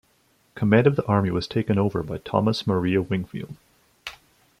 [0.55, 3.55] Command of the army was taken over by Thomas Maria Wingfield.